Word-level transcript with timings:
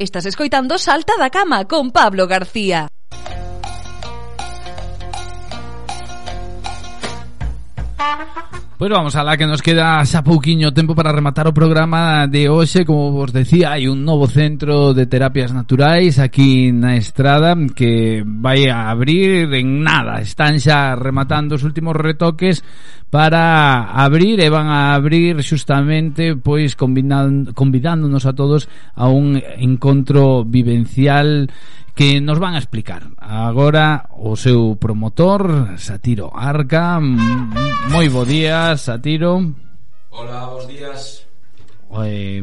Estás 0.00 0.26
escoitando 0.26 0.78
Salta 0.78 1.14
da 1.18 1.28
Cama 1.28 1.66
con 1.66 1.90
Pablo 1.90 2.28
García. 2.28 2.86
Pois 8.78 8.92
vamos 8.92 9.16
a 9.16 9.24
la 9.24 9.36
que 9.36 9.42
nos 9.44 9.58
queda 9.58 10.06
xa 10.06 10.22
pouquiño 10.22 10.70
tempo 10.70 10.94
para 10.94 11.10
rematar 11.10 11.50
o 11.50 11.56
programa 11.58 12.30
de 12.30 12.46
hoxe. 12.46 12.86
Como 12.86 13.10
vos 13.10 13.34
decía, 13.34 13.74
hai 13.74 13.90
un 13.90 14.06
novo 14.06 14.30
centro 14.30 14.94
de 14.94 15.10
terapias 15.10 15.50
naturais 15.50 16.22
aquí 16.22 16.70
na 16.70 16.94
Estrada 16.94 17.58
Que 17.74 18.22
vai 18.22 18.70
a 18.70 18.86
abrir. 18.86 19.50
En 19.50 19.82
nada 19.82 20.22
Están 20.22 20.62
xa 20.62 20.94
rematando 20.94 21.58
os 21.58 21.66
últimos 21.66 21.98
retoques 21.98 22.62
para 23.10 23.90
abrir 23.98 24.38
E 24.38 24.46
van 24.46 24.70
a 24.70 24.94
abrir 24.94 25.42
xustamente 25.42 26.38
pois 26.38 26.78
convidándonos 26.78 28.30
a 28.30 28.32
todos 28.38 28.70
a 28.94 29.10
un 29.10 29.42
encontro 29.58 30.46
vivencial 30.46 31.50
que 31.98 32.20
nos 32.20 32.38
van 32.38 32.54
a 32.54 32.58
explicar. 32.62 33.10
Agora 33.18 34.06
o 34.14 34.38
seu 34.38 34.78
promotor 34.78 35.74
Satiro 35.82 36.30
Arca. 36.30 37.02
Moi 37.02 38.06
bo 38.06 38.22
día 38.22 38.78
Satiro. 38.78 39.42
Hola, 40.14 40.46
bos 40.46 40.70
días. 40.70 41.26
Eh, 42.06 42.38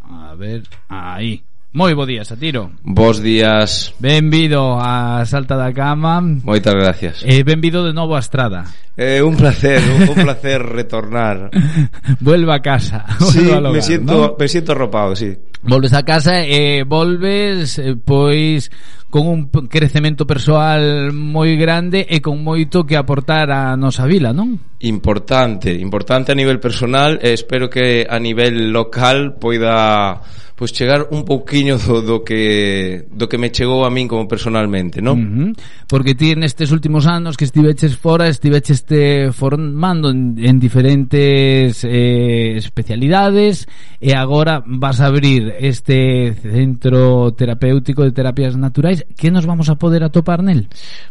A 0.00 0.32
ver, 0.32 0.64
aí. 0.88 1.44
Moi 1.76 1.92
bo 1.92 2.08
día, 2.08 2.24
Satiro. 2.24 2.72
Bos 2.80 3.20
días. 3.20 3.92
Benvido 4.00 4.80
a 4.80 5.20
Salta 5.28 5.52
da 5.52 5.68
Cama. 5.76 6.24
Moitas 6.24 6.72
gracias. 6.72 7.20
E 7.28 7.36
eh, 7.36 7.44
benvido 7.44 7.84
de 7.84 7.92
novo 7.92 8.16
a 8.16 8.24
Estrada. 8.24 8.64
Eh, 8.96 9.20
un 9.20 9.36
placer, 9.36 9.76
un, 9.84 10.08
un 10.08 10.24
placer 10.24 10.64
retornar. 10.64 11.52
Vuelva 12.24 12.56
a 12.56 12.62
casa 12.64 13.04
Sí, 13.30 13.52
a 13.52 13.60
me 13.60 13.82
siento, 13.84 14.32
¿no? 14.32 14.36
me 14.40 14.48
siento 14.48 14.72
ropado, 14.72 15.14
sí 15.14 15.36
volves 15.62 15.92
a 15.92 16.02
casa 16.02 16.44
e 16.44 16.84
volves 16.86 17.78
eh, 17.78 17.96
pois 17.96 18.70
con 19.10 19.26
un 19.26 19.48
crecemento 19.68 20.26
persoal 20.26 21.12
moi 21.12 21.56
grande 21.56 22.04
e 22.04 22.20
con 22.20 22.44
moito 22.44 22.84
que 22.84 22.96
aportar 22.96 23.48
a 23.48 23.72
nosa 23.74 24.04
vila, 24.04 24.36
non? 24.36 24.76
Importante, 24.84 25.72
importante 25.72 26.32
a 26.32 26.36
nivel 26.36 26.60
personal 26.60 27.16
e 27.18 27.32
espero 27.32 27.72
que 27.72 28.04
a 28.04 28.20
nivel 28.20 28.68
local 28.70 29.40
poida 29.40 30.20
pois 30.58 30.74
chegar 30.74 31.06
un 31.14 31.22
pouquiño 31.22 31.78
do, 31.78 32.02
do 32.02 32.26
que 32.26 33.06
do 33.14 33.30
que 33.30 33.38
me 33.38 33.54
chegou 33.54 33.86
a 33.86 33.90
min 33.94 34.10
como 34.10 34.26
personalmente, 34.26 34.98
non? 34.98 35.14
Uh 35.14 35.22
-huh. 35.22 35.50
Porque 35.86 36.18
ti 36.18 36.34
nestes 36.34 36.74
últimos 36.74 37.06
anos 37.06 37.38
que 37.38 37.46
estiveches 37.46 37.94
fora, 37.94 38.26
estiveches 38.26 38.82
te 38.82 39.30
formando 39.30 40.10
en, 40.10 40.34
en 40.34 40.58
diferentes 40.58 41.86
eh, 41.86 42.58
especialidades 42.58 43.70
e 44.02 44.18
agora 44.18 44.58
vas 44.66 44.98
a 44.98 45.06
abrir 45.06 45.47
este 45.58 46.34
centro 46.34 47.32
terapéutico 47.32 48.04
de 48.04 48.12
terapias 48.12 48.56
naturais 48.56 49.06
que 49.16 49.30
nos 49.30 49.46
vamos 49.46 49.68
a 49.68 49.76
poder 49.76 50.04
atopar 50.04 50.42
nel? 50.42 50.68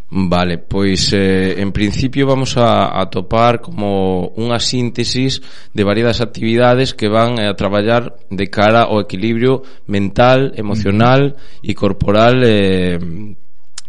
Vale, 0.09 0.57
pois 0.57 1.11
eh, 1.13 1.59
en 1.59 1.71
principio 1.71 2.27
vamos 2.27 2.57
a, 2.57 2.99
a 2.99 3.09
topar 3.09 3.59
como 3.59 4.31
unha 4.37 4.61
síntesis 4.61 5.41
de 5.73 5.83
variadas 5.83 6.21
actividades 6.21 6.93
que 6.93 7.11
van 7.11 7.41
eh, 7.41 7.49
a 7.49 7.57
traballar 7.57 8.15
de 8.29 8.47
cara 8.47 8.87
ao 8.87 9.01
equilibrio 9.03 9.65
mental, 9.87 10.53
emocional 10.55 11.35
e 11.63 11.75
corporal 11.75 12.39
eh, 12.45 12.99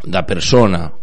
da 0.03 0.23
persona 0.23 0.95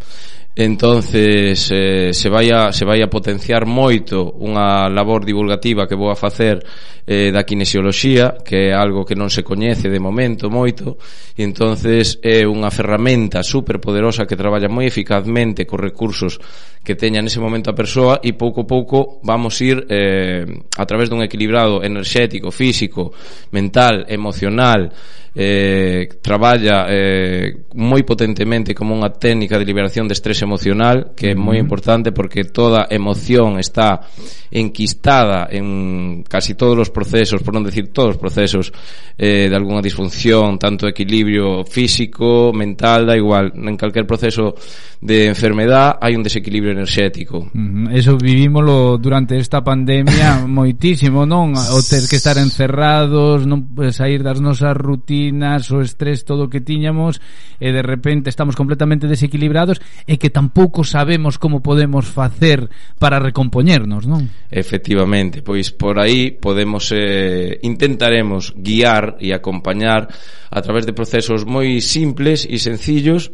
entonces 0.56 1.70
eh, 1.70 2.14
se 2.14 2.30
vai 2.30 2.50
a, 2.50 2.72
se 2.72 2.86
vai 2.86 3.04
a 3.04 3.12
potenciar 3.12 3.68
moito 3.68 4.24
unha 4.40 4.88
labor 4.88 5.28
divulgativa 5.28 5.84
que 5.84 6.00
vou 6.00 6.08
a 6.08 6.16
facer 6.16 6.64
eh, 7.04 7.28
da 7.28 7.44
kinesioloxía 7.44 8.40
que 8.40 8.72
é 8.72 8.74
algo 8.74 9.04
que 9.04 9.20
non 9.20 9.28
se 9.28 9.44
coñece 9.44 9.92
de 9.92 10.00
momento 10.00 10.48
moito. 10.48 10.96
E 11.36 11.44
entonces 11.44 12.24
é 12.24 12.48
unha 12.48 12.72
ferramenta 12.72 13.44
super 13.44 13.84
poderosa 13.84 14.24
que 14.24 14.40
traballa 14.40 14.72
moi 14.72 14.88
eficazmente 14.88 15.68
cos 15.68 15.84
recursos 15.84 16.40
que 16.88 16.96
teña 16.96 17.20
nese 17.20 17.44
momento 17.44 17.68
a 17.68 17.76
persoa 17.76 18.24
e 18.24 18.32
pouco 18.32 18.64
a 18.64 18.68
pouco 18.70 19.20
vamos 19.28 19.60
ir 19.60 19.84
eh, 19.92 20.48
a 20.80 20.84
través 20.88 21.12
dun 21.12 21.20
equilibrado 21.20 21.84
enerxético, 21.84 22.48
físico, 22.48 23.12
mental, 23.52 24.08
emocional 24.08 24.88
eh, 25.36 26.08
traballa 26.22 26.88
eh, 26.88 27.68
moi 27.76 28.08
potentemente 28.08 28.72
como 28.72 28.96
unha 28.96 29.12
técnica 29.12 29.60
de 29.60 29.68
liberación 29.68 30.08
de 30.08 30.16
estrés 30.16 30.40
emocional 30.40 31.12
que 31.12 31.32
é 31.32 31.36
moi 31.36 31.60
importante 31.60 32.16
porque 32.16 32.48
toda 32.48 32.88
emoción 32.88 33.60
está 33.60 34.00
enquistada 34.48 35.52
en 35.52 36.24
casi 36.24 36.56
todos 36.56 36.88
os 36.88 36.90
procesos, 36.90 37.44
por 37.44 37.52
non 37.52 37.68
decir 37.68 37.92
todos 37.92 38.16
os 38.16 38.20
procesos 38.22 38.72
eh, 39.20 39.52
de 39.52 39.56
algunha 39.60 39.84
disfunción 39.84 40.56
tanto 40.56 40.88
equilibrio 40.88 41.68
físico, 41.68 42.56
mental, 42.56 43.04
da 43.04 43.20
igual. 43.20 43.52
En 43.52 43.76
calquer 43.76 44.08
proceso 44.08 44.56
de 45.04 45.28
enfermedad 45.28 46.00
hai 46.00 46.16
un 46.16 46.24
desequilibrio 46.24 46.72
enerxético. 46.72 47.52
Eso 47.92 48.16
vivímolo 48.16 48.96
durante 48.96 49.36
esta 49.36 49.60
pandemia 49.60 50.48
moitísimo, 50.48 51.28
non? 51.28 51.52
O 51.60 51.84
ter 51.84 52.08
que 52.08 52.16
estar 52.16 52.40
encerrados 52.40 53.44
non 53.44 53.68
sair 53.92 54.24
das 54.24 54.40
nosas 54.40 54.72
rutinas 54.80 55.25
rutinas, 55.26 55.72
o 55.72 55.82
estrés 55.82 56.26
todo 56.26 56.46
o 56.46 56.50
que 56.50 56.62
tiñamos 56.62 57.22
e 57.58 57.72
de 57.74 57.82
repente 57.82 58.30
estamos 58.30 58.54
completamente 58.54 59.10
desequilibrados 59.10 59.82
e 60.06 60.22
que 60.22 60.30
tampouco 60.30 60.86
sabemos 60.86 61.42
como 61.42 61.66
podemos 61.66 62.06
facer 62.06 62.70
para 63.02 63.18
recompoñernos, 63.18 64.06
non? 64.06 64.30
Efectivamente, 64.52 65.42
pois 65.42 65.74
por 65.74 65.98
aí 65.98 66.30
podemos 66.36 66.94
eh, 66.94 67.58
intentaremos 67.66 68.54
guiar 68.54 69.18
e 69.18 69.34
acompañar 69.34 70.10
a 70.52 70.60
través 70.62 70.86
de 70.86 70.94
procesos 70.94 71.48
moi 71.48 71.82
simples 71.82 72.46
e 72.46 72.62
sencillos 72.62 73.34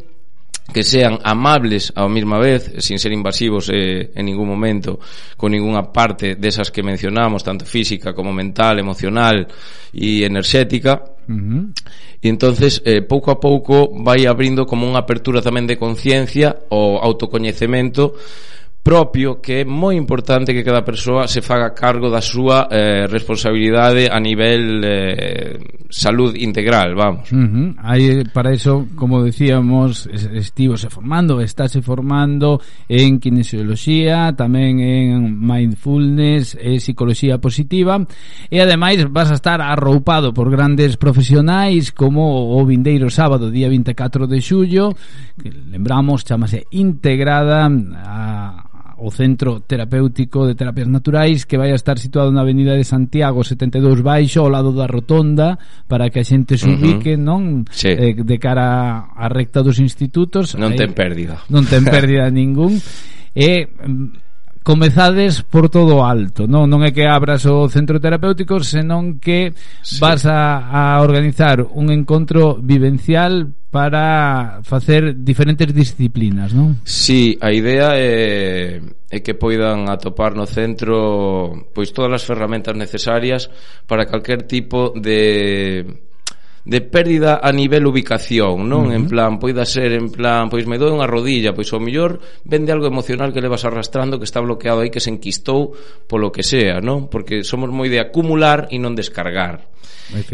que 0.72 0.84
sean 0.84 1.20
amables 1.24 1.92
ao 1.96 2.08
mesma 2.08 2.40
vez, 2.40 2.72
sin 2.80 2.96
ser 2.96 3.12
invasivos 3.12 3.68
eh, 3.68 4.12
en 4.16 4.24
ningún 4.26 4.48
momento, 4.48 5.00
con 5.36 5.52
ninguna 5.52 5.92
parte 5.92 6.40
desas 6.40 6.72
que 6.72 6.86
mencionamos, 6.86 7.44
tanto 7.44 7.66
física 7.66 8.14
como 8.14 8.32
mental, 8.32 8.80
emocional 8.80 9.48
e 9.92 10.24
enerxética, 10.24 11.11
Uh 11.30 11.34
-huh. 11.34 11.64
E 12.22 12.30
entonces 12.30 12.82
eh, 12.86 13.02
pouco 13.02 13.30
a 13.30 13.40
pouco 13.40 13.90
vai 14.02 14.26
abrindo 14.26 14.66
como 14.66 14.86
unha 14.86 15.02
apertura 15.02 15.42
tamén 15.42 15.66
de 15.66 15.78
conciencia 15.78 16.58
o 16.70 17.02
autocoñecemento 17.02 18.14
propio 18.84 19.40
que 19.40 19.62
é 19.62 19.66
moi 19.66 19.94
importante 19.96 20.54
que 20.54 20.66
cada 20.66 20.82
persoa 20.82 21.30
se 21.30 21.42
faga 21.42 21.70
cargo 21.78 22.10
da 22.10 22.22
súa 22.22 22.66
eh, 22.74 23.06
responsabilidade 23.06 24.10
a 24.10 24.18
nivel 24.18 24.82
eh, 24.82 25.60
salud 25.92 26.34
integral, 26.34 26.96
vamos. 26.96 27.32
Uh 27.32 27.38
-huh. 27.38 27.76
Aí 27.78 28.24
para 28.34 28.54
eso, 28.54 28.88
como 28.96 29.22
decíamos, 29.22 30.10
estivose 30.10 30.90
formando, 30.90 31.42
estáse 31.42 31.82
formando 31.86 32.58
en 32.90 33.22
kinesioloxía, 33.22 34.34
tamén 34.34 34.82
en 34.82 35.30
mindfulness 35.38 36.58
e 36.58 36.82
psicología 36.82 37.38
positiva 37.38 38.02
e 38.50 38.58
ademais 38.66 39.06
vas 39.14 39.30
a 39.30 39.38
estar 39.38 39.62
arroupado 39.62 40.34
por 40.34 40.50
grandes 40.50 40.98
profesionais 40.98 41.94
como 41.94 42.58
o 42.58 42.66
vindeiro 42.66 43.14
sábado 43.14 43.54
día 43.54 43.70
24 43.70 44.26
de 44.26 44.42
xullo, 44.42 44.98
que 45.38 45.54
lembramos, 45.54 46.26
chamase 46.26 46.66
Integrada 46.72 47.70
a 47.70 48.71
o 49.02 49.10
Centro 49.10 49.66
Terapéutico 49.66 50.46
de 50.46 50.54
Terapias 50.54 50.88
Naturais 50.88 51.46
que 51.50 51.58
vai 51.58 51.74
a 51.74 51.80
estar 51.80 51.98
situado 51.98 52.30
na 52.30 52.46
Avenida 52.46 52.78
de 52.78 52.86
Santiago 52.86 53.42
72 53.42 54.06
Baixo 54.06 54.46
ao 54.46 54.54
lado 54.54 54.70
da 54.72 54.86
Rotonda 54.86 55.58
para 55.90 56.14
que 56.14 56.22
a 56.22 56.26
xente 56.26 56.54
se 56.58 56.70
ubique, 56.70 57.18
uh 57.18 57.18
-huh. 57.18 57.26
non? 57.26 57.42
Sí. 57.74 57.90
Eh, 57.90 58.14
de 58.14 58.38
cara 58.38 59.10
á 59.10 59.26
recta 59.26 59.66
dos 59.66 59.82
institutos. 59.82 60.54
Non 60.54 60.78
ten 60.78 60.94
pérdida. 60.94 61.42
Non 61.50 61.66
ten 61.66 61.82
pérdida 61.90 62.30
ningún. 62.30 62.78
E 63.34 63.66
mm, 63.66 64.62
comezades 64.62 65.42
por 65.42 65.74
todo 65.74 66.06
alto 66.06 66.46
non 66.46 66.70
non 66.70 66.86
é 66.86 66.94
que 66.94 67.10
abras 67.10 67.50
o 67.50 67.66
centro 67.66 67.98
terapéutico 67.98 68.62
senón 68.62 69.18
que 69.18 69.58
sí. 69.82 69.98
vas 69.98 70.30
a, 70.30 70.70
a 70.70 71.02
organizar 71.02 71.66
un 71.66 71.90
encontro 71.90 72.62
vivencial 72.62 73.50
para 73.72 74.60
facer 74.64 75.16
diferentes 75.24 75.72
disciplinas, 75.72 76.52
non? 76.52 76.84
Sí, 76.84 77.40
a 77.40 77.56
idea 77.56 77.96
é, 77.96 78.84
é 79.08 79.18
que 79.24 79.32
poidan 79.32 79.88
atopar 79.88 80.36
no 80.36 80.44
centro 80.44 81.72
pois 81.72 81.96
todas 81.96 82.20
as 82.20 82.28
ferramentas 82.28 82.76
necesarias 82.76 83.48
para 83.88 84.04
calquer 84.04 84.44
tipo 84.44 84.92
de 84.92 85.88
de 86.66 86.82
pérdida 86.82 87.40
a 87.42 87.52
nivel 87.52 87.86
ubicación, 87.88 88.70
non? 88.70 88.86
Uh 88.86 88.90
-huh. 88.92 88.98
En 88.98 89.04
plan, 89.10 89.32
poida 89.42 89.66
ser 89.66 89.94
en 89.98 90.14
plan, 90.14 90.50
pois 90.50 90.70
me 90.70 90.78
doi 90.78 90.94
unha 90.94 91.10
rodilla, 91.10 91.56
pois 91.58 91.70
ao 91.74 91.82
mellor 91.82 92.22
vende 92.46 92.70
algo 92.70 92.86
emocional 92.86 93.34
que 93.34 93.42
levas 93.42 93.66
arrastrando 93.66 94.22
que 94.22 94.28
está 94.30 94.40
bloqueado 94.42 94.86
aí 94.86 94.94
que 94.94 95.02
se 95.02 95.10
enquistou 95.10 95.74
polo 96.06 96.30
que 96.30 96.46
sea, 96.46 96.78
non? 96.80 97.10
Porque 97.10 97.42
somos 97.42 97.74
moi 97.74 97.90
de 97.90 97.98
acumular 97.98 98.70
e 98.70 98.78
non 98.78 98.94
descargar. 98.94 99.72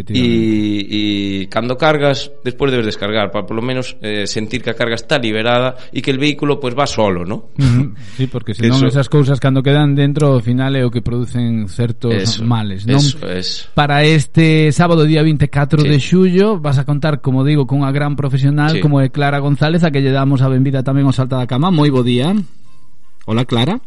E, 0.10 1.44
e 1.44 1.48
cando 1.54 1.78
cargas, 1.78 2.32
despois 2.42 2.74
debes 2.74 2.90
descargar 2.90 3.30
para 3.30 3.46
polo 3.46 3.62
menos 3.62 3.94
eh, 4.02 4.26
sentir 4.26 4.66
que 4.66 4.72
a 4.72 4.74
carga 4.74 4.98
está 4.98 5.22
liberada 5.22 5.78
e 5.94 6.02
que 6.02 6.10
el 6.10 6.18
vehículo 6.18 6.58
pois 6.58 6.74
va 6.74 6.90
solo, 6.90 7.22
non? 7.22 7.54
Uh 7.54 7.62
-huh. 7.62 7.88
Sí, 8.18 8.26
porque 8.26 8.58
senón 8.58 8.82
eso... 8.82 8.90
esas 8.90 9.06
cousas 9.06 9.38
cando 9.38 9.62
quedan 9.62 9.94
dentro 9.94 10.34
ao 10.34 10.42
final 10.42 10.74
é 10.74 10.82
o 10.82 10.90
que 10.90 11.06
producen 11.06 11.70
certos 11.70 12.10
eso, 12.10 12.42
males, 12.42 12.90
non? 12.90 12.98
Eso, 12.98 13.22
eso. 13.30 13.70
Para 13.78 14.02
este 14.02 14.74
sábado 14.74 15.06
día 15.06 15.22
24 15.22 15.86
sí. 15.86 15.90
de 15.94 15.98
xu 16.02 16.17
xullo 16.18 16.58
vas 16.60 16.80
a 16.80 16.86
contar, 16.86 17.22
como 17.22 17.46
digo, 17.46 17.68
cunha 17.70 17.94
gran 17.94 18.16
profesional 18.18 18.72
sí. 18.72 18.82
como 18.82 18.98
é 18.98 19.10
Clara 19.14 19.38
González, 19.38 19.86
a 19.86 19.94
que 19.94 20.02
lle 20.02 20.10
damos 20.10 20.42
a 20.42 20.50
benvida 20.50 20.82
tamén 20.82 21.06
ao 21.06 21.14
Salta 21.14 21.38
da 21.38 21.46
Cama. 21.46 21.70
Moi 21.70 21.94
bo 21.94 22.02
día. 22.02 22.34
Hola, 23.30 23.46
Clara. 23.46 23.78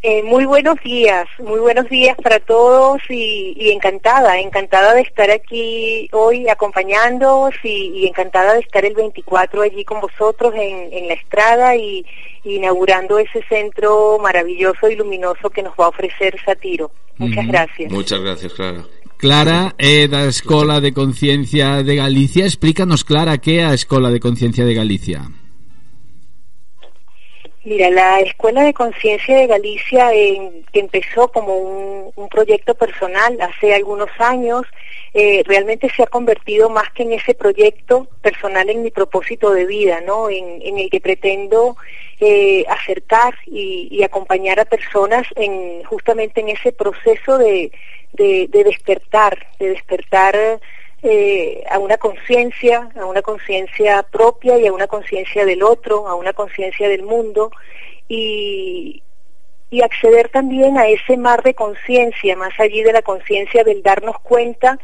Eh, 0.00 0.22
muy 0.22 0.46
buenos 0.46 0.78
días, 0.84 1.26
muy 1.42 1.58
buenos 1.58 1.88
días 1.90 2.16
para 2.22 2.38
todos 2.38 3.02
y, 3.10 3.58
y, 3.58 3.72
encantada, 3.72 4.38
encantada 4.38 4.94
de 4.94 5.00
estar 5.02 5.28
aquí 5.32 6.06
hoy 6.12 6.48
acompañándoos 6.48 7.56
y, 7.64 7.90
y, 7.98 8.06
encantada 8.06 8.54
de 8.54 8.60
estar 8.60 8.84
el 8.84 8.94
24 8.94 9.62
allí 9.62 9.84
con 9.84 10.00
vosotros 10.00 10.54
en, 10.54 10.92
en 10.92 11.08
la 11.08 11.14
estrada 11.14 11.74
y, 11.74 12.06
inaugurando 12.44 13.18
ese 13.18 13.42
centro 13.48 14.18
maravilloso 14.22 14.88
y 14.88 14.94
luminoso 14.94 15.50
que 15.50 15.64
nos 15.64 15.74
va 15.74 15.86
a 15.86 15.88
ofrecer 15.88 16.36
Satiro. 16.44 16.92
Muchas 17.18 17.44
uh 17.44 17.48
-huh. 17.48 17.50
gracias. 17.50 17.92
Muchas 17.92 18.20
gracias, 18.20 18.52
Clara. 18.54 18.84
Clara 19.18 19.72
é 19.78 20.06
da 20.08 20.26
Escola 20.28 20.78
de 20.78 20.92
Conciencia 20.92 21.82
de 21.82 21.96
Galicia. 21.96 22.44
Explícanos, 22.44 23.02
Clara, 23.02 23.38
que 23.38 23.58
é 23.60 23.64
a 23.64 23.72
Escola 23.72 24.10
de 24.10 24.20
Conciencia 24.20 24.66
de 24.66 24.74
Galicia. 24.74 25.22
Mira, 27.64 27.90
la 27.90 28.20
Escuela 28.20 28.62
de 28.62 28.74
Conciencia 28.74 29.38
de 29.38 29.46
Galicia, 29.46 30.14
eh, 30.14 30.62
que 30.70 30.80
empezó 30.80 31.28
como 31.28 31.56
un, 31.56 32.12
un, 32.14 32.28
proyecto 32.28 32.74
personal 32.74 33.36
hace 33.40 33.74
algunos 33.74 34.10
años, 34.18 34.66
eh, 35.14 35.42
realmente 35.46 35.90
se 35.96 36.02
ha 36.02 36.06
convertido 36.06 36.68
más 36.68 36.90
que 36.92 37.02
en 37.02 37.14
ese 37.14 37.34
proyecto 37.34 38.06
personal 38.20 38.68
en 38.68 38.82
mi 38.82 38.90
propósito 38.90 39.50
de 39.50 39.64
vida, 39.64 40.00
¿no? 40.02 40.28
En, 40.28 40.60
en 40.62 40.78
el 40.78 40.90
que 40.90 41.00
pretendo 41.00 41.76
eh, 42.20 42.64
acercar 42.68 43.34
y, 43.46 43.88
y, 43.90 44.04
acompañar 44.04 44.60
a 44.60 44.64
personas 44.64 45.26
en 45.34 45.82
justamente 45.84 46.42
en 46.42 46.50
ese 46.50 46.70
proceso 46.70 47.36
de, 47.36 47.72
de, 48.12 48.48
de 48.48 48.64
despertar, 48.64 49.46
de 49.58 49.70
despertar 49.70 50.60
eh, 51.02 51.62
a 51.70 51.78
una 51.78 51.98
conciencia, 51.98 52.88
a 52.96 53.04
una 53.06 53.22
conciencia 53.22 54.02
propia 54.02 54.58
y 54.58 54.66
a 54.66 54.72
una 54.72 54.86
conciencia 54.86 55.44
del 55.44 55.62
otro, 55.62 56.08
a 56.08 56.14
una 56.14 56.32
conciencia 56.32 56.88
del 56.88 57.02
mundo 57.02 57.50
y, 58.08 59.02
y 59.70 59.82
acceder 59.82 60.28
también 60.30 60.78
a 60.78 60.88
ese 60.88 61.16
mar 61.16 61.42
de 61.42 61.54
conciencia, 61.54 62.36
más 62.36 62.58
allí 62.58 62.82
de 62.82 62.92
la 62.92 63.02
conciencia 63.02 63.62
del 63.62 63.82
darnos 63.82 64.18
cuenta, 64.20 64.78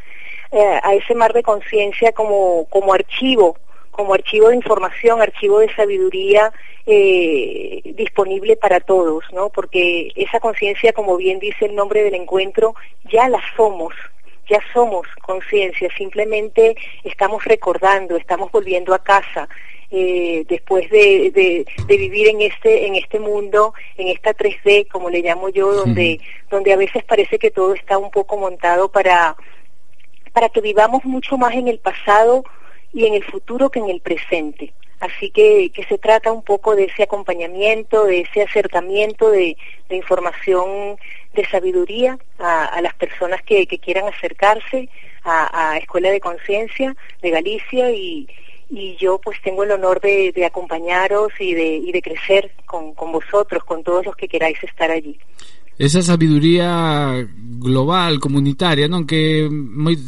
eh, 0.50 0.80
a 0.82 0.94
ese 0.94 1.14
mar 1.14 1.32
de 1.32 1.42
conciencia 1.42 2.12
como, 2.12 2.66
como 2.66 2.92
archivo, 2.92 3.56
como 3.92 4.14
archivo 4.14 4.48
de 4.48 4.56
información, 4.56 5.22
archivo 5.22 5.60
de 5.60 5.72
sabiduría 5.74 6.52
eh, 6.86 7.80
disponible 7.94 8.56
para 8.56 8.80
todos, 8.80 9.22
¿no? 9.32 9.50
Porque 9.50 10.10
esa 10.16 10.40
conciencia, 10.40 10.92
como 10.92 11.16
bien 11.16 11.38
dice 11.38 11.66
el 11.66 11.76
nombre 11.76 12.02
del 12.02 12.14
encuentro, 12.14 12.74
ya 13.04 13.28
la 13.28 13.40
somos, 13.54 13.94
ya 14.48 14.58
somos 14.72 15.06
conciencia, 15.20 15.88
simplemente 15.96 16.74
estamos 17.04 17.44
recordando, 17.44 18.16
estamos 18.16 18.50
volviendo 18.50 18.94
a 18.94 19.04
casa. 19.04 19.48
Eh, 19.94 20.46
después 20.48 20.88
de, 20.88 21.30
de, 21.34 21.66
de, 21.86 21.96
vivir 21.98 22.28
en 22.28 22.40
este 22.40 22.86
en 22.86 22.94
este 22.94 23.18
mundo 23.18 23.74
en 23.98 24.08
esta 24.08 24.34
3D 24.34 24.88
como 24.88 25.10
le 25.10 25.20
llamo 25.20 25.50
yo 25.50 25.70
donde 25.70 26.18
donde 26.50 26.72
a 26.72 26.78
veces 26.78 27.04
parece 27.04 27.38
que 27.38 27.50
todo 27.50 27.74
está 27.74 27.98
un 27.98 28.10
poco 28.10 28.38
montado 28.38 28.90
para 28.90 29.36
para 30.32 30.48
que 30.48 30.62
vivamos 30.62 31.04
mucho 31.04 31.36
más 31.36 31.52
en 31.52 31.68
el 31.68 31.78
pasado 31.78 32.42
y 32.92 33.06
en 33.06 33.14
el 33.14 33.24
futuro 33.24 33.70
que 33.70 33.78
en 33.78 33.90
el 33.90 34.00
presente 34.00 34.72
Así 35.02 35.30
que, 35.30 35.72
que 35.74 35.82
se 35.86 35.98
trata 35.98 36.30
un 36.30 36.44
poco 36.44 36.76
de 36.76 36.84
ese 36.84 37.02
acompañamiento, 37.02 38.04
de 38.04 38.20
ese 38.20 38.42
acercamiento 38.42 39.32
de, 39.32 39.56
información 39.90 40.96
de 41.34 41.44
sabiduría 41.46 42.16
a, 42.38 42.80
las 42.80 42.94
personas 42.94 43.42
que, 43.42 43.66
que, 43.66 43.80
quieran 43.80 44.06
acercarse 44.06 44.88
a, 45.24 45.76
Escuela 45.78 46.08
de 46.08 46.20
Conciencia 46.20 46.94
de 47.20 47.30
Galicia 47.30 47.90
y, 47.90 48.28
yo 49.00 49.18
pues 49.18 49.42
tengo 49.42 49.64
el 49.64 49.72
honor 49.72 50.00
de, 50.00 50.32
acompañaros 50.46 51.32
y 51.40 51.52
de, 51.52 51.74
y 51.78 51.90
de 51.90 52.00
crecer 52.00 52.52
con 52.64 52.94
vosotros, 52.94 53.64
con 53.64 53.82
todos 53.82 54.06
los 54.06 54.14
que 54.14 54.28
queráis 54.28 54.62
estar 54.62 54.92
allí. 54.92 55.18
esa 55.82 55.99
sabiduría 55.99 57.26
global, 57.58 58.23
comunitaria, 58.23 58.87
non 58.87 59.02
que 59.02 59.50
moi 59.50 59.99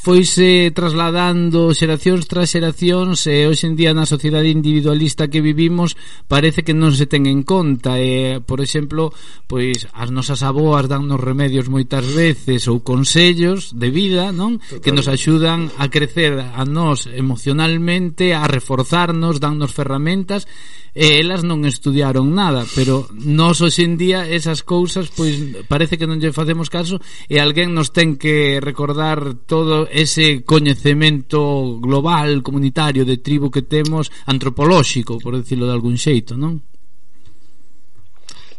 foise 0.00 0.72
trasladando 0.72 1.76
xeracións 1.76 2.24
tras 2.24 2.48
xeracións 2.48 3.28
e 3.28 3.44
hoxe 3.44 3.68
en 3.68 3.76
día 3.76 3.92
na 3.92 4.08
sociedade 4.08 4.48
individualista 4.48 5.28
que 5.28 5.44
vivimos 5.44 5.92
parece 6.24 6.64
que 6.64 6.72
non 6.72 6.96
se 6.96 7.04
ten 7.04 7.28
en 7.28 7.44
conta 7.44 8.00
e, 8.00 8.40
por 8.40 8.64
exemplo, 8.64 9.12
pois 9.44 9.86
as 9.92 10.08
nosas 10.08 10.40
aboas 10.40 10.88
dannos 10.88 11.20
remedios 11.20 11.68
moitas 11.68 12.08
veces 12.08 12.64
ou 12.64 12.80
consellos 12.80 13.76
de 13.76 13.92
vida, 13.92 14.32
non? 14.32 14.56
Total. 14.58 14.80
que 14.80 14.90
nos 14.96 15.06
axudan 15.06 15.68
a 15.76 15.92
crecer 15.92 16.42
a 16.42 16.64
nós 16.64 17.04
emocionalmente, 17.04 18.32
a 18.32 18.48
reforzarnos, 18.48 19.36
dannos 19.36 19.76
ferramentas 19.76 20.48
e 20.96 21.22
elas 21.22 21.46
non 21.46 21.62
estudiaron 21.68 22.34
nada, 22.34 22.66
pero 22.74 23.06
nós 23.14 23.62
hoxe 23.62 23.86
en 23.86 23.94
día 23.94 24.26
esas 24.26 24.66
cousas 24.66 25.12
pois 25.20 25.36
parece 25.68 26.00
que 26.00 26.08
non 26.08 26.16
lle 26.16 26.32
facemos 26.32 26.72
caso 26.72 26.96
e 27.28 27.36
alguén 27.36 27.76
nos 27.76 27.92
ten 27.92 28.16
que 28.16 28.56
recordar 28.56 29.36
todo 29.44 29.84
ese 29.92 30.40
coñecemento 30.48 31.76
global, 31.76 32.40
comunitario 32.40 33.04
de 33.04 33.20
tribu 33.20 33.52
que 33.52 33.60
temos 33.60 34.08
antropolóxico, 34.24 35.20
por 35.20 35.36
decirlo 35.36 35.68
de 35.68 35.76
algún 35.76 36.00
xeito, 36.00 36.40
non? 36.40 36.64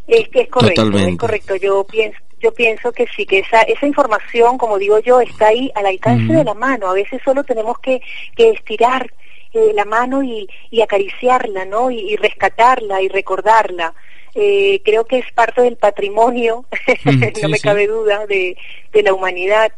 Es 0.05 0.29
que 0.29 0.45
es 0.45 0.49
correcto, 0.53 0.85
Totalmente. 0.85 1.17
es 1.17 1.17
correcto. 1.17 1.55
Yo 1.57 1.81
pienso 1.81 2.21
yo 2.41 2.51
pienso 2.53 2.91
que 2.91 3.05
sí, 3.15 3.25
que 3.25 3.39
esa, 3.39 3.61
esa 3.61 3.85
información, 3.85 4.57
como 4.57 4.77
digo 4.77 4.99
yo, 4.99 5.21
está 5.21 5.47
ahí 5.49 5.71
al 5.73 5.85
alcance 5.85 6.33
mm. 6.33 6.37
de 6.37 6.43
la 6.43 6.53
mano. 6.53 6.89
A 6.89 6.93
veces 6.93 7.21
solo 7.23 7.43
tenemos 7.43 7.77
que, 7.79 8.01
que 8.35 8.49
estirar 8.49 9.13
eh, 9.53 9.71
la 9.73 9.85
mano 9.85 10.23
y, 10.23 10.47
y, 10.71 10.81
acariciarla, 10.81 11.65
¿no? 11.65 11.91
Y, 11.91 11.99
y 11.99 12.15
rescatarla 12.17 13.01
y 13.01 13.09
recordarla. 13.09 13.93
Eh, 14.35 14.81
creo 14.83 15.05
que 15.05 15.19
es 15.19 15.31
parte 15.33 15.61
del 15.61 15.77
patrimonio, 15.77 16.65
mm, 17.05 17.41
no 17.41 17.49
me 17.49 17.57
sí. 17.57 17.63
cabe 17.63 17.87
duda, 17.87 18.25
de, 18.27 18.57
de 18.91 19.03
la 19.03 19.13
humanidad. 19.13 19.71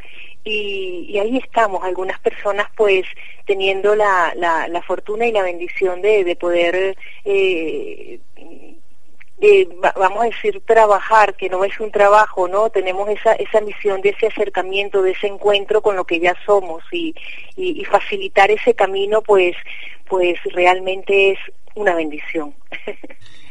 Y, 0.46 1.06
y, 1.10 1.20
ahí 1.20 1.38
estamos, 1.38 1.84
algunas 1.84 2.20
personas 2.20 2.68
pues 2.76 3.06
teniendo 3.46 3.96
la, 3.96 4.34
la, 4.36 4.68
la 4.68 4.82
fortuna 4.82 5.26
y 5.26 5.32
la 5.32 5.42
bendición 5.42 6.02
de, 6.02 6.26
de 6.26 6.36
poder 6.36 6.98
eh, 7.24 8.20
eh, 9.46 9.68
vamos 9.98 10.22
a 10.24 10.26
decir, 10.28 10.62
trabajar, 10.66 11.36
que 11.36 11.50
no 11.50 11.66
es 11.66 11.78
un 11.82 11.92
trabajo, 11.92 12.48
¿no? 12.48 12.70
Tenemos 12.70 13.10
esa, 13.10 13.34
esa 13.34 13.60
misión 13.60 14.00
de 14.02 14.12
ese 14.12 14.28
acercamiento, 14.28 15.02
de 15.02 15.12
ese 15.12 15.28
encuentro 15.28 15.82
con 15.82 15.98
lo 15.98 16.06
que 16.06 16.22
ya 16.22 16.34
somos 16.46 16.82
y, 16.94 17.14
y, 17.58 17.82
y 17.82 17.84
facilitar 17.84 18.50
ese 18.52 18.74
camino, 18.74 19.22
pues, 19.22 19.54
pues 20.08 20.40
realmente 20.54 21.32
es 21.32 21.40
una 21.76 21.94
bendición. 21.94 22.56